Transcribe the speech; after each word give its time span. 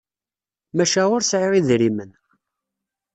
Maca 0.75 1.03
ur 1.15 1.21
sɛiɣ 1.23 1.51
idrimen. 1.59 2.11